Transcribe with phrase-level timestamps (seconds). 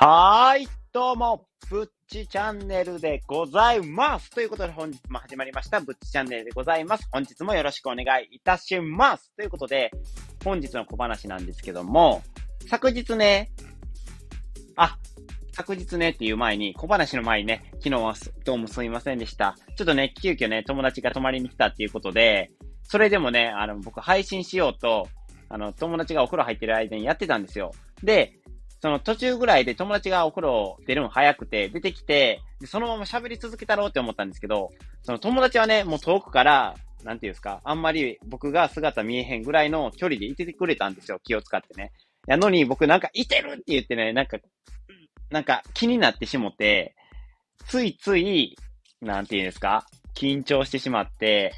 [0.00, 4.30] はーい、どうも、ぶっちチャンネルでございます。
[4.30, 7.08] ということで本日も始まりました、ぶっちチャンネルでございます。
[7.10, 9.32] 本日もよろしくお願いいたします。
[9.34, 9.90] ということで、
[10.44, 12.22] 本日の小話なんですけども、
[12.70, 13.50] 昨日ね、
[14.76, 14.96] あ、
[15.52, 19.56] 昨日ねっていう前に、小話の前にね、昨日はどうもすみませんでした。
[19.76, 22.52] ちょっとね、急遽ね、友達が泊まりに来たっていうことで、
[22.84, 25.08] それでもね、あの、僕配信しようと、
[25.48, 27.72] あの、友達がお風呂入ってる間にやってたんですよ。
[28.04, 28.37] で、
[28.80, 34.70] その途中ぐらいで友達がお風呂出るの早くて、出てきて、そのまま喋り続けたろうって思ったんですけど、
[35.02, 41.92] その友達はね、もう遠くから、なんていうんですか、あんまり僕が姿見えへんぐらいの距離でいててくれたんですよ、気を使ってね。
[42.26, 44.38] やのに僕なんかいてるって言ってね、なんか、
[45.30, 46.94] なんか気になってしもて、
[47.66, 48.56] ついつい、
[49.00, 51.52] なんていうんですか、緊張してしまって、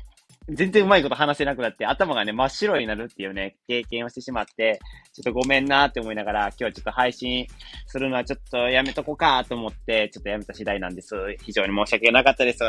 [0.53, 4.81] 全然うまいこと話せなくなって、頭がね、真っ白になるっていうね、経験をしてしまって、
[5.13, 7.47] ちょっとごめんなって思いながら、今日はちょっと配信
[7.87, 11.15] するのはちょっとやめとこうかと思って、ちょっとやめた次第なんです。
[11.43, 12.61] 非常に申し訳なかったです。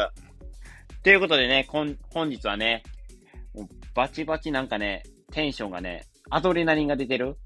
[1.04, 1.98] ということでね、本
[2.30, 2.84] 日はね、
[3.56, 7.38] もうバチバチなんかね、テンションがね、アドレナリンが出てる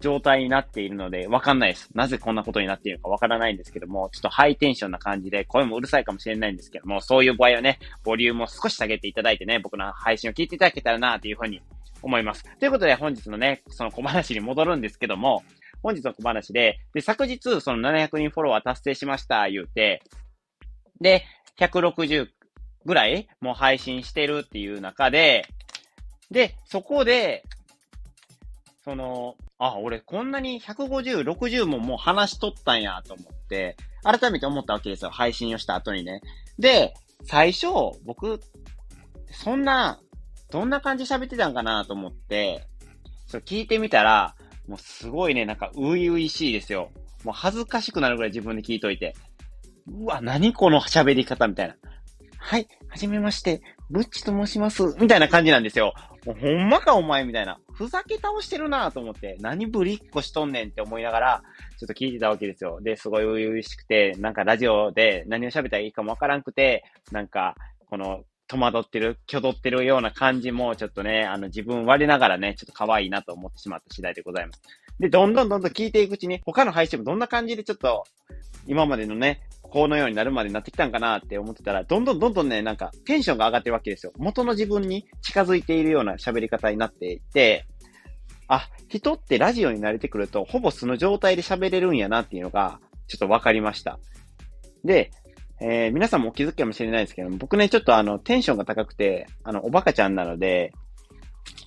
[0.00, 1.90] 状態になっているので、わかんないです。
[1.94, 11.60] なぜこんなことになっているのかわからないんですけども、ちょっとハイテンションな感じで、声もうるさいかもしれないんですけども、そういう場合はね、ボリュームを少し下げていただいてね、僕の配信を聞いていただけたらなというふうに
[12.02, 12.44] 思います。
[12.58, 15.42] ということで、本日のね、その小話に戻るんですけども、
[15.82, 20.02] 本日の小話で、で、昨日、その700人フォロワー達成しました、言うて、
[21.00, 21.24] で、
[21.58, 22.28] 160
[22.86, 25.46] ぐらいもう配信してるっていう中で、
[26.30, 27.44] で、そこで、
[28.84, 35.10] その、あ、俺こんなに150、60ももう話しとったんやと思って、改めて思ったわけですよ。
[35.10, 36.22] 配信をした後にね。
[36.58, 36.94] で、
[37.24, 37.66] 最初、
[38.06, 38.40] 僕、
[39.30, 40.00] そんな、
[40.50, 42.66] どんな感じ喋ってたんかなと思って、
[43.26, 44.34] それ聞いてみたら、
[44.66, 46.90] もうすごいね、なんか、ういういしいですよ。
[47.22, 49.14] もう恥ずかしくなるぐらい自分で聞いといて。
[49.86, 51.76] うわ、何この喋り方みたいな。
[52.38, 54.96] はい、はじめまして、ブッチと申します。
[54.98, 55.92] みたいな感じなんですよ。
[56.24, 57.58] もうほんまかお前みたいな。
[57.80, 61.42] ふざけ倒してるなと思って、何ぶりっこしとんねんって思いながら、
[61.78, 62.78] ちょっと聞いてたわけですよ。
[62.82, 67.54] で、すごい初々しくて、なんかラジオで何を喋ったらいいかもわからんくて、なんか、
[67.86, 74.60] この、戸惑ってる、挙動ってるような感じも、ちょっとね、あの、自分割れながらね、ちょっと可愛いなと思ってしまった次第でございます。
[74.98, 78.04] で、どんどんどんどん聞いていくうちに、他の配信もどんな感じでちょっと、
[78.66, 84.12] 今までのね、このようになるまでになってきたんかなって思ってたら、どんどんどんどんね、なんかテンションが上がってるわけですよ。
[84.18, 87.66] 元の自分に近づいているような喋り方になっていて、
[88.52, 94.00] あ、人ってラジオに慣れてくると、ほぼ素の状態で喋れるんやなっていうのが、ちょっとわかりました。
[94.84, 95.12] で、
[95.60, 100.72] えー、皆さんもお気づきかもしれないですけど僕ね、ちょっとあの、テンションが高くて、あの、おバカちゃんなので、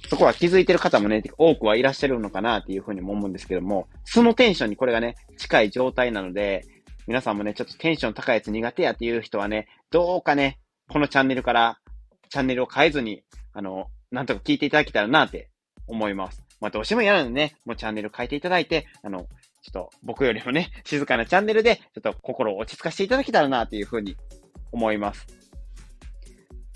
[0.10, 6.66] そこは気づいてる方もね、多くはいらっしゃるのかなっていうふうにも思うんですけども、そのテンションにこれがね、近い状態なので、
[7.08, 11.80] 皆さんもね、ちょっとテンション高いやつ苦手やっていう人はね、どうかね、このチャンネルから、
[12.30, 13.24] チャンネルを変えずに、
[13.54, 15.50] あの、なんとか聞いていただけたらなって
[15.88, 16.43] 思います。
[16.60, 19.28] まあ、どうしても嫌なのでね、もうチャンネル変えていただいて、あの、ちょ
[19.70, 24.16] っと僕よりもね、 静かなチャンネルで、ちょっと心を落ち着かせていただけたらなっていうふうに
[24.72, 25.26] 思います。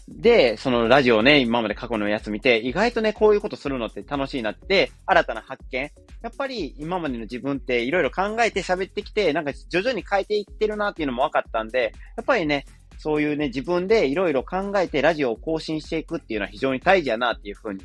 [0.08, 5.92] で、そのラジオね、今まで過去のやつ見て、意外とね、こういうことするのって楽しいなって、新たな発見。
[6.22, 12.66] やっぱり今までの自分っていろいろ考えて喋ってきて、なんか徐々に変えていってるなっていうのも分かったんで、やっぱりね、
[12.98, 17.82] そういうね、自分でいろいろ考えてラジオを更新していくっていうのは非常に大事やなっていうふうに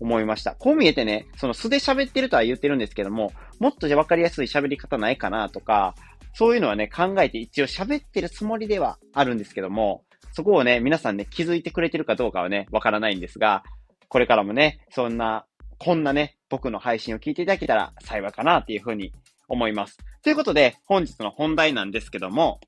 [0.00, 0.54] 思いました。
[0.54, 5.94] こう見えてね、その素で喋ってるとは言ってるんですけども、もっとじゃ分かりやすい喋り方ないかなとか、
[6.34, 13.64] そういうのはね、考えて一応喋ってるつもりではあるんですけども、そこをね、皆さんね、気づいてくれてるかどうかはね、わからないんですが、
[14.08, 15.46] これからもね、そんな、
[15.78, 19.12] こんなね、僕の配信を聞いていただけたら幸いかなっていうふうに
[19.48, 19.96] 思います。
[20.22, 22.60] ということで、本日の本題なんですけども、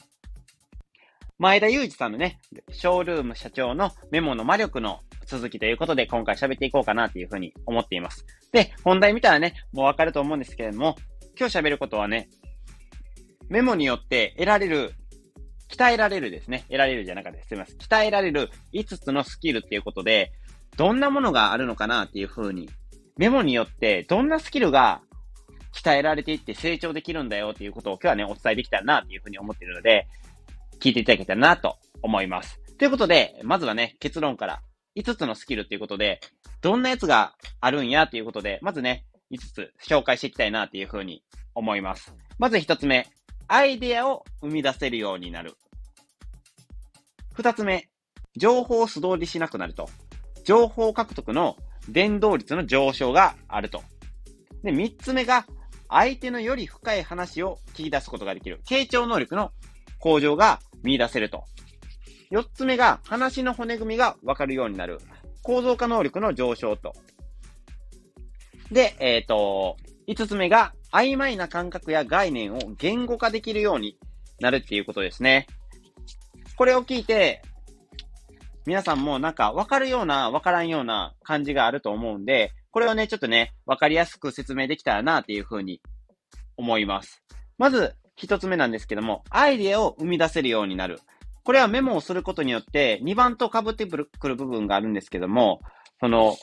[1.39, 2.41] 前田裕二さんのね、
[2.73, 8.27] ショールーム社長のメモの魔力の続きということで、今回喋っていこうかなというふうに思っています。
[8.51, 10.97] で、本題見たらね、もうわかると思うんですけれども、
[11.39, 12.29] 今日喋ることはね、
[13.49, 14.95] メモによって得られる
[15.69, 16.65] 鍛えられるですね。
[16.69, 17.49] 得られるじゃなかったです。
[17.51, 17.77] すみません。
[17.77, 20.33] 鍛えられる5つのスキルっていうことで、
[20.77, 22.69] どんなものがあるのかなっていう風に、
[23.17, 25.03] メモによってどんなスキルが
[25.73, 30.09] 鍛えられていって成長できるんだよっていうことを今日はね、お伝えできたらなっていう風に思っているので、
[30.81, 32.61] 聞いていただけたらなと思います。
[32.79, 34.63] ということで、まずはね、結論から
[34.97, 36.21] 5つのスキルっていうことで、
[36.61, 41.23] どんなやつがあるんやっていうことで、まずね、5つ紹介していきたいなっていう風に
[41.55, 42.15] 思います。
[42.39, 43.09] まず1つ目、
[43.47, 45.57] アイデアを生み出せるようになる。
[47.33, 47.89] 二つ目、
[48.37, 49.89] 情報を素通りしなくなると。
[50.45, 51.57] 情報獲得の
[51.89, 53.83] 伝導率の上昇があると。
[54.63, 55.47] で、三つ目が、
[55.91, 58.61] 相手のより深い話を聞き出すことができる。
[58.69, 59.53] 傾聴能力の
[59.99, 61.45] 向上が見出せると。
[62.31, 64.99] 四つ目が、話の骨組みがわかるようになる。
[65.43, 66.93] 構造化能力の上昇と。
[68.71, 69.77] で、えっ、ー、と、
[70.07, 73.99] 五つ目が、曖昧な感覚や概念を言語化できるように
[74.41, 75.47] なるっていうことですね。
[76.57, 77.43] これを聞いて、
[78.67, 85.81] 皆さんもなんか分かるような、分からんような感じがあると思うんで、これをね、ちょっとね、分かりやすく説明できたらなっていうふうに
[86.57, 87.23] 思います。
[87.57, 91.01] まず、一つ目なんですけども、アイデアを生み出せるようになる。
[91.45, 95.61] これはメモをすることによって、2番と被ってくる部分があるんですけども、
[96.01, 96.37] その、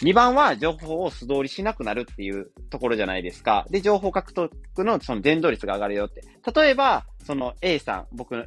[0.00, 3.66] 2番は情報を素通りしなくなるっていうところじゃないですか。
[3.70, 6.22] で、情報獲得のその伝導率が上がるよって。
[6.54, 8.46] 例えば、その A さん、僕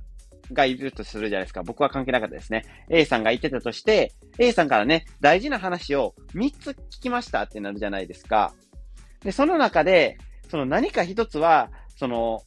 [0.54, 1.64] がいるとするじゃないですか。
[1.64, 2.64] 僕は関係なかったですね。
[2.90, 8.54] A さんが言ってたとして、A さんからね、大事な話を3つ聞きましたってなるじゃないですか。
[9.24, 10.18] で、その中で、
[10.50, 12.42] その何か1つは、その、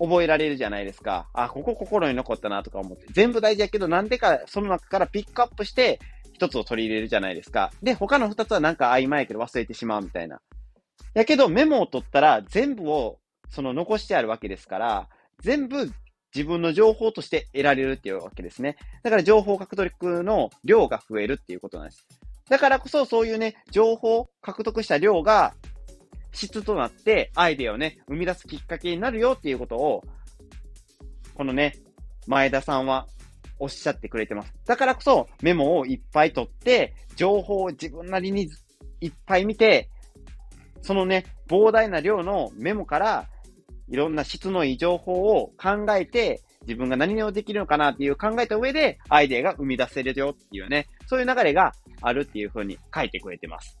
[0.00, 1.28] 覚えられるじゃないですか。
[1.34, 3.06] あ、ここ心に残ったなとか思って。
[3.12, 6.00] 全部大事やけど、なんでかその中からピックアップして、
[6.32, 7.70] 一つを取り入れるじゃないですか。
[7.82, 10.40] で、他の二つはなんか曖昧やけど忘れてしまうみたいな。
[11.12, 13.18] やけどメモを取ったら全部を
[13.50, 15.08] その残してあるわけですから、
[15.40, 15.92] 全部
[16.34, 18.76] 自分の情報として得られるっていうわけですね。
[19.02, 22.06] だから情報獲得の量が増えるっていうことなんです。
[22.48, 25.54] だからこそそういうね、情報獲得した量が
[26.32, 30.04] 質となってアイデアをね、生み出すきっかけになるよっていうことを、
[31.34, 31.76] このね、
[32.26, 33.06] 前田さんは
[33.58, 34.52] おっしゃってくれてます。
[34.66, 38.48] だからこそメモをいっぱい取って、情報を自分なりに
[39.00, 39.88] いっぱい見て、
[40.82, 43.28] そのね、膨大な量のメモから、
[43.88, 53.78] いろんな質のいい情報を考えて、自分が何をできるのかなっていう考えた上で、アイデアが生み出せるよっていうね、そういう流れがあるっていう風に書いてくれてます。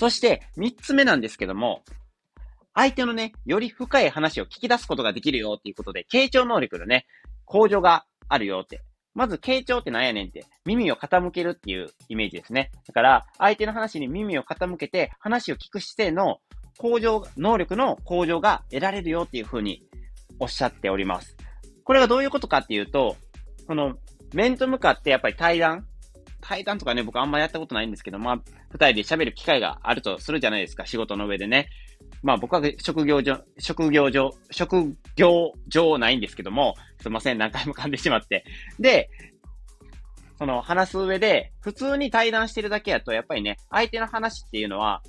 [0.00, 1.82] そして、三つ目なんですけども、
[2.72, 7.06] 相手のね、より深い話を聞き出すことができるよっていうことで、傾聴能力のね、
[7.44, 8.80] 向上があるよって。
[9.12, 12.70] まず、傾聴って何やねんって、耳を傾けるっていうイメージですね。
[12.86, 16.38] だから、相手の話に耳を傾けて、話を聞く姿勢の
[16.78, 19.82] 向上、能力の向上が得られるよっていうふうに
[20.38, 21.36] おっしゃっております。
[21.84, 23.18] これがどういうことかっていうと、
[23.66, 23.98] この、
[24.32, 25.86] 面と向かってやっぱり対談
[26.40, 28.36] 対談とかね、僕あんまやったことないんですけど、まあ、
[28.70, 31.68] 二人で喋る機会があるとするじゃないですか、仕事の上でね。
[32.22, 38.44] まあ僕は職業上、職業上、職業上ないんですけども、すいません、何回も噛んでしまって。
[38.78, 39.10] で、
[40.38, 45.02] その話す上で、普通に対談してるだけやと、やっぱりね、相手の話っていうのは、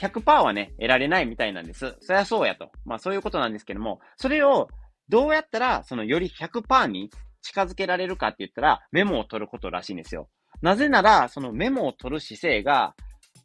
[0.00, 1.96] 100%はね、得られないみたいなんです。
[2.00, 2.70] そりゃそうやと。
[2.86, 4.68] まあそういうことなんですけども、それを
[5.10, 7.10] どうやったら、そのより100%に
[7.42, 10.28] 近づけられるかって言ったら、メモを取ることらしいんですよ。
[10.62, 12.94] なぜなら、そのメモを取る姿勢が、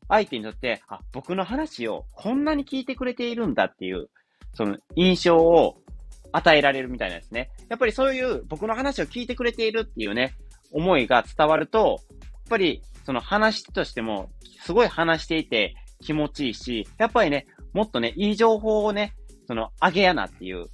[0.07, 4.09] 相手にとって、あ、僕の話をこんなに聞いてくれているんだっていう、
[4.53, 5.77] その印象を
[6.31, 7.49] 与えられるみたいなんですね。
[7.69, 10.35] やっぱりそういう僕の話を聞いてくれているっていうね、
[10.71, 14.29] 思いが伝わると、やっぱりその話としても
[14.61, 19.15] すごい話していて気持ちいいし、やっぱりね、もっとね、いい情報をね、
[19.47, 20.65] その、あげやなっていう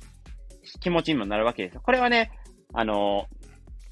[0.79, 1.81] 気持ちにもなるわけですよ。
[1.83, 2.31] これはね、
[2.73, 3.25] あの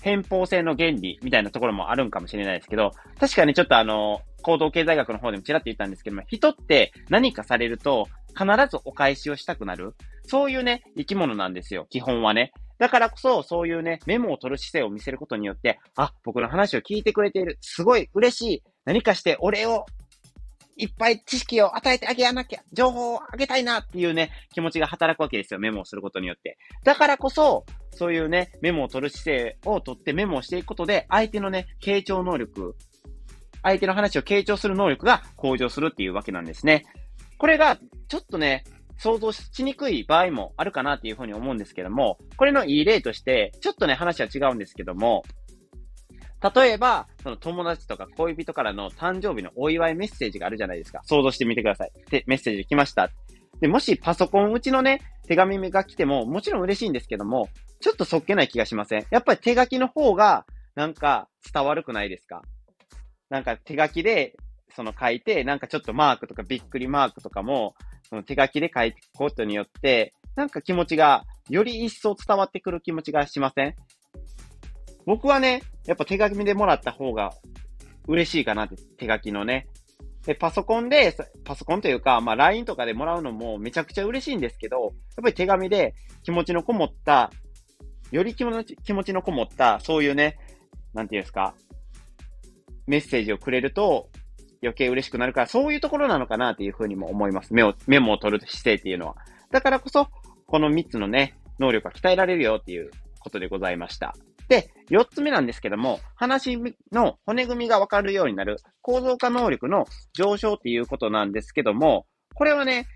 [0.01, 9.95] 偏方性の原理みたいなところもあるんかもしれないですけど、確かにちょっとあの、行動経済学の方でもちらっと言ったんですけども、人って何かされると必ずお返しをしたくなる。
[10.23, 12.51] そういうね、生き物なんですよ、基本はね。
[12.77, 17.57] だからこそ、そういうね、メモを取る姿勢を見せることによって、あ、僕の話を聞いてくれている。
[17.61, 18.63] すごい嬉しい。
[18.85, 19.85] 何かしてお礼を
[20.79, 25.59] いっぱい知識を与えてあげやなきゃ、情報をあげたいなっていうね、気持ちが働くわけですよ。
[25.59, 26.57] メモをすることによって。
[26.83, 32.75] だからこそ、そういうね、メモを取る姿勢を取ってメモをしていくことで、相手のね、傾聴能力、
[33.61, 36.85] 相手の話を傾聴する能力が向上するっていうわけなんですね。
[37.37, 38.63] これが、ちょっとね、
[38.97, 45.23] 想像しにくい場合もあるかなっていうふうに思うんですけども、これのいい例として、ちょっとね、話は違うんですけども、
[46.41, 51.01] 例えば、その友達とか恋人からの誕生日のお祝いメッセージがあるじゃないですか。
[51.03, 51.91] 想像してみてください。
[52.09, 53.09] で、メッセージ来ました。
[53.59, 57.49] で、もしパソコンうちのね、手紙が来ても、もちろん嬉しいんですけども、
[57.81, 59.05] ちょっとそっけない気がしません？
[59.11, 62.41] やっぱり手書きの方が、なんか伝わるくないですか？
[63.29, 64.35] なんか手書きで、
[64.75, 67.75] その書いて、なんかちょっとマークとかびっくりマークとかも、
[68.07, 73.75] その手書きで書いていくことによって、なんか気持ちが、より一層伝わってくる気持ちがしません？
[75.09, 77.33] 僕はね、やっぱ手紙でもらった方が
[78.07, 79.67] 嬉しいかなって、手書きのね。
[80.23, 84.91] で、パソコンで、パソコンというか、まあ LINE とかでもらうのもめちゃくちゃ嬉しいんですけど、やっ
[85.23, 87.31] ぱり手紙で気持ちのこもった、
[88.11, 90.37] より気持ち気持ちのこもった、そういうね、
[90.93, 91.55] なんていうんですか、
[92.85, 94.11] メッセージをくれると、
[94.61, 97.51] 余計嬉しくなるから、そういうところなのかなっていうふうにも思います。
[97.55, 99.15] メモ、メモを取る姿勢っていうのは。
[99.49, 100.07] だからこそ、
[100.45, 104.13] この3つのね、能力が鍛えられるよっていうことでございました。
[104.49, 106.57] で、4つ目なんですけども、話
[106.91, 112.87] の骨組みがわかるようになる構造化能力の上昇っていうことなんですけども、これはね、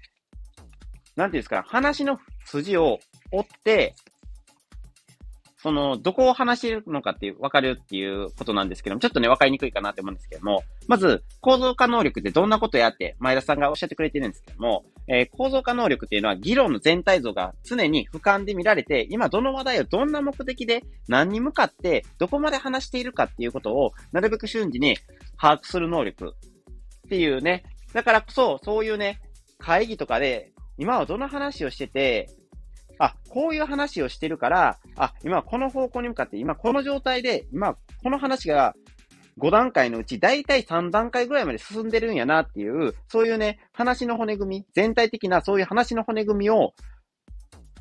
[1.15, 2.98] なんていうんですか、話の筋を
[3.31, 3.95] 折って、
[5.63, 24.98] その、どこを話しているのかっていう、わかるっていうことなんですけども、ちょっとね、わかりにくいかなって思うんですけども、まず、構造化能力ってどんなことやって、前田さんがおっしゃってくれてるんですけども、えー、構造化能力っていうのは、議論の全体像が常に俯瞰で見られて、今どの話題をどんな目的で、何に向かって、どこまで話しているかっていうことを、なるべく瞬時に
[25.39, 26.36] 把握する能力
[27.05, 29.22] っていうね、だからこそ、そういうね、
[29.60, 32.29] 会議とかで、今はどんな話をしてて、
[33.03, 38.75] あ、こういう話をしてるから、あ、今この方向に向かって、今この状態で、今この話が
[39.39, 46.74] 5段階のうち、だいたい3段階ぐらいまで進んでるんやなっていう、そういうね、話の骨組み、全体的なそういう話の骨組みを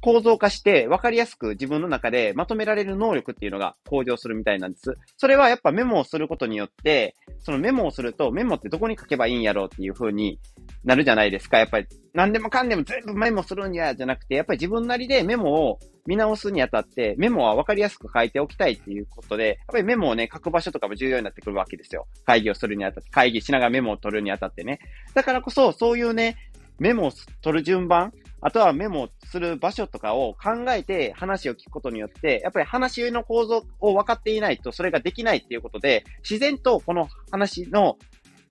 [0.01, 4.97] 構造化して分かりやすく自分の中でまとめられる能力っていうのが向上するみたいなんです。
[5.17, 10.41] それはやっぱメモをすることによって、そのメモをするとメモってどこに書けばいいんやろうっていう風に
[10.85, 11.59] なるじゃないですか。
[11.59, 22.07] やっぱり何でもかんでも全部メモするんやじゃなくて、やっぱり自分なりでメモを見直すにあたって、メモは分かりやすく書いておきたいっていうことで、やっぱりメモをね、書く場所とかも重要になってくるわけですよ。
[22.25, 24.81] 会議をするにあたって、会議しながらメモを取るにあたってね。
[25.15, 26.37] だからこそ、そういうね、
[26.79, 27.13] メモを
[27.43, 37.99] 取る順番、あとはメモする場所とかを考えて話を聞くことによって、やっぱり話の構造を分かっていないとそれができないっていうことで、自然とこの話の、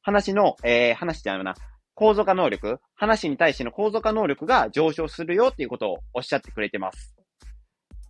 [0.01, 1.55] 話の、えー、話じゃないな、
[1.95, 7.15] 構造化能力、話に対しての構造化能力が上昇するよっていうことをおっしゃってくれてます。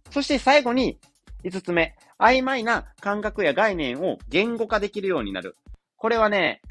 [0.09, 0.99] そして最後に、
[1.43, 5.55] 5つ目、曖昧な感覚や概念を言語化できるようになる。
[5.97, 6.61] これはね、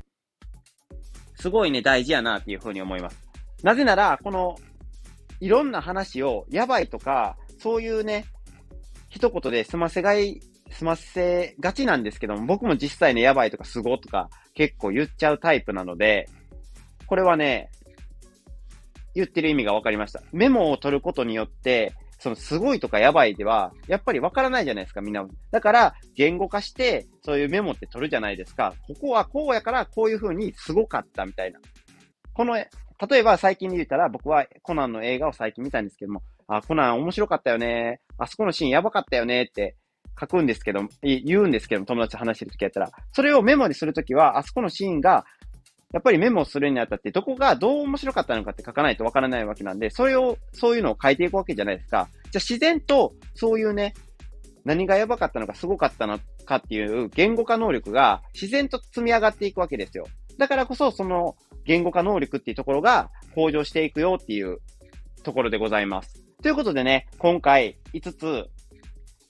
[1.36, 3.18] すごいね、大事やなっていうふうに思います。
[3.62, 4.56] なぜなら、この
[5.40, 8.26] いろんな話を、やばいとか、そういうね、
[9.08, 10.40] 一言で済ませがい、
[10.70, 16.28] 済ませがちなんですけども、僕も実際ね、やばいとかすごとか結構言っちゃうタイプなので、
[17.10, 17.72] これはね、
[19.16, 20.22] 言ってる意味が分かりました。
[20.32, 25.26] メモを取ることによって、そのすごいとかやばいでは、やっぱり分からないじゃないですか、みんな。
[25.50, 28.74] だから、言語化して、そういうメモって取るじゃないですか。
[28.86, 31.58] ここはこうやから、こういう風にすごかったみたいな。
[32.32, 32.68] この例
[33.12, 38.00] えば最近で言ったら、僕はコナンの映画を最近見たんですけども、あ、コナン面白かったよね。
[38.18, 39.74] あそこのシーンやばかったよねって
[40.20, 45.24] 書くんですけど、言うんですけど、友達と話してるときやったら、それをメモにするときは、あそこのシーンが、
[45.92, 52.08] やっぱりメモするにあたって、どこがどう面白かったのかって書かないとわからないわけなんで、それを、そういうのを書いていくわけじゃないですか。
[52.30, 53.94] じゃあ自然と、そういうね、
[54.64, 60.06] 何がやばかったのか、すごかったのかっていう言語化能力が自然と積み上がっていくわけですよ。
[60.38, 64.58] だからこそ、その言語化能力っていうところが向上していくよっていう
[65.24, 66.24] ところでございます。
[66.42, 68.48] ということでね、今回5つ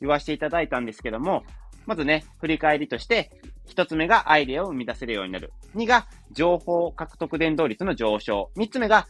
[0.01, 1.43] 言わせていただいたんですけども、
[1.87, 3.31] まずね、振り返りとして、
[3.71, 5.53] 1つ目がアイデアを生み出せるようになる。
[5.77, 8.51] 2が情報獲得伝導率の上昇。
[8.57, 9.07] 3つ目が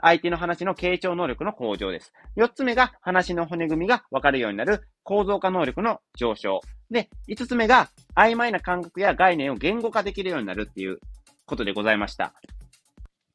[0.00, 2.12] 相手の話の傾聴能力の向上です。
[2.36, 6.60] 4つ目が話の骨組みがわかるようになる構造化能力の上昇。
[6.90, 10.98] で、5つ目が曖昧な感覚や概念を言語化できるようになるっていう
[11.46, 12.34] ことでございました。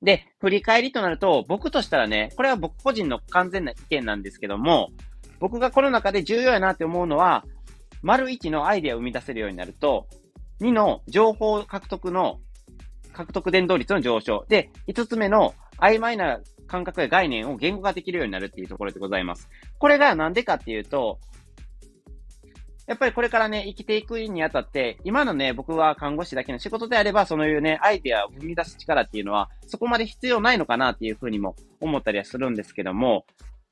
[0.01, 4.89] で、振り返りとなると、僕としたらね、これは僕個人の完全な意見なんですけども、
[5.39, 7.45] 僕がこの中で重要やなって思うのは、
[8.07, 10.07] 丸1のアイデアを生み出せるようになると、
[10.61, 12.39] 2の情報獲得の、
[13.11, 14.45] 獲得伝導率の上昇。
[14.47, 19.49] で、5つ目の曖昧な感覚や概念を言語化できるようになるっていうところでございます。
[19.77, 21.19] これがなんでかっていうと、
[22.87, 33.25] やっぱりこれからね、生きていくにあたって、今のね、僕は看護師だけの仕事であれば、そのいうね、アイデアを生み出す力っていうのは、そこまで必要ないのかなっていうふうにも思ったりはするんですけども、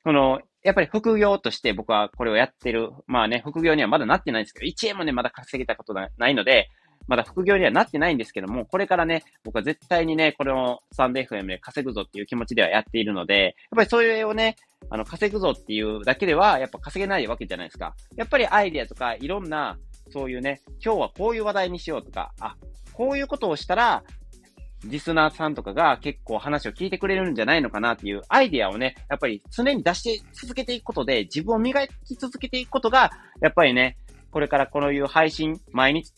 [0.06, 2.92] その、やっぱり副業として僕はこれをやってる。
[3.08, 6.68] まあね、副業にはまだなってないんですけど、1円もね、まだ稼げたことないので、
[7.08, 14.54] まだ副業にはなってないんですけども、これからね、僕は絶対にね、これをサンデー FM で稼ぐぞっていう気持ちではやっているので、やっぱりそれをね、
[14.90, 17.96] あの、稼ぐぞっていうだけでは、やっぱ稼げないわけじゃないですか。
[18.16, 19.76] やっぱりアイデアとか、いろんな、
[20.10, 22.54] そういうね、今日はこういう話題にしようとか、あ、
[22.92, 24.04] こういうことをしたら、
[24.88, 33.96] リスナーさんとかが結構話を聞いてくれるんじゃないのかなっていうアイディアをね、やっぱり常に出して続けていくことで、自分を磨き続けていくことが、やっぱりね、
[34.30, 36.12] これからこのいう配信、毎日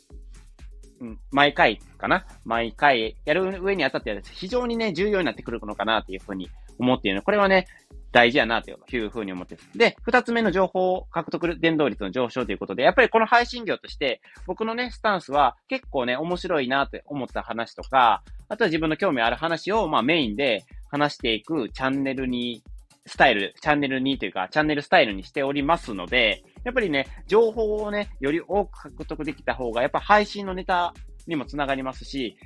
[1.00, 2.26] うん、毎回かな？
[2.44, 7.22] 毎回やる上にあたっては非常にね、重要になってくるのかなっていうふうに思っているの。
[7.22, 7.66] これはね、
[8.10, 9.78] 大事やなというふうに思ってます。
[9.78, 22.62] で、二つ目の情報を獲得伝導率の上昇ということで、やっぱりこの配信業として、僕のね、スタンスは結構ね、面白いなって思った話とか、あとは自分の興味ある話を、まあメインで話していくチャンネルに、
[23.06, 30.94] スタイル、チャンネルにというか、チャンネルスタイルにしておりますので、やっぱりね、情報をね、より多く獲得できた方が、やっぱ配信のネタ
[31.26, 32.36] にもつながりますし、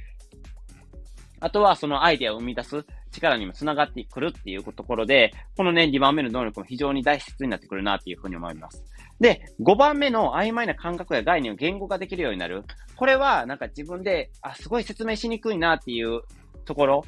[1.41, 8.85] あとはそのアイデアを生み出す力にもつながってくるっていうところで、このね、2番目の能力も非常に大切になってくるなっていうふうに思います。
[9.21, 12.65] で、5番目の曖昧な感覚や概念を言語化できるようになる。
[12.97, 16.23] これはなんか自分で、あ、すごい説明しにくいなっていう
[16.65, 17.05] ところ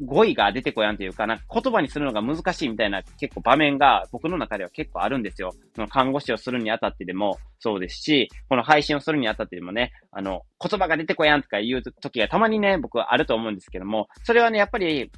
[0.00, 5.52] 語彙が出てこやんというか、なんか言葉にするのが難しいみたいな結構場面が僕の中では結構あるんですよ。
[5.74, 15.10] その看護師をするにあたってでもそうですし、この配信をするにあたってでもね、あの、言葉が出てこやんとか言う時がたまにね、僕はあると思うんですけども、それはね、やっぱり、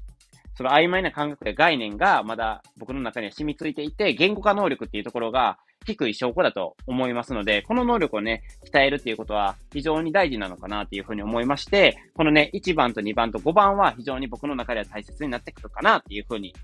[0.54, 8.42] その曖昧な感覚や概念がまだ僕の中には染みついていて、言語化能力っていうところが低い証拠だと思いますので、この能力をね、
[8.73, 16.54] 鍛えるっていうことは非常に大事なのかなっていうふうに思いまして、このね、1番と2番と5番は非常に僕の中では大切になってくるかなっていうふうに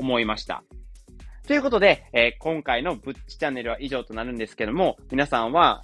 [0.00, 0.62] 思いました。
[1.46, 5.82] ということで、えー、今回のぶっちチャンネルは以上となるんですけども、皆さんは、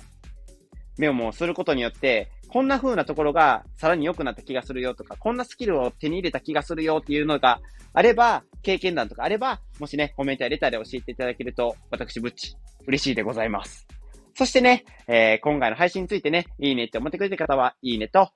[0.98, 7.60] メモをすることによって、こんな風なところがさらに良くなった気がするよとか、こんなスキルを手に入れた気がするよっていうのが
[7.92, 13.86] あれば、経験談とかあれば、もしね、コメントやレターで教えていただけると、私、ぶっち、嬉しいでございます。
[14.34, 18.30] そしてね、えー、今回の配信についてね、いいねって思ってくれた方は、いいねと、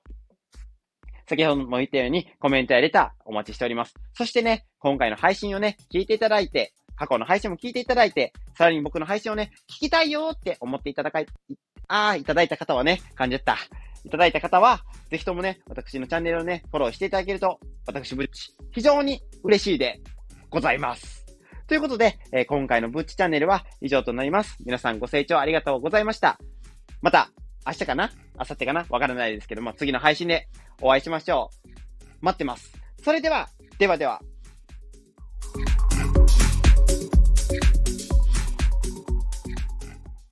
[1.27, 3.93] 先ほども言ったように、コメントやレターお待ちしております。
[4.13, 11.25] そしてね、今回の配信をね、聞いていただいて、過去の配信も聞いていただいて、さらに僕の配信をね、聞きたいよって思っていただかい、
[11.87, 13.57] あー、いただいた方はね、感じた。
[14.05, 20.01] いただいた方は、ぜひともね、私のチャンネルをね、フォローしていただけると、私、ブッチ、非常に嬉しいで
[20.49, 21.25] ございます。
[21.67, 24.57] ということで、えー、今回のブッチチャンネルは以上となります。
[24.65, 26.37] 皆さんご清聴ありがとうございました。
[27.01, 27.31] また、
[27.65, 28.11] 明日かな？
[28.35, 28.85] 明後日かな？
[28.89, 30.49] わからないですけども、次の配信で
[30.81, 31.69] お会いしましょう。
[32.21, 32.73] 待ってます。
[33.01, 34.21] それでは、ではでは。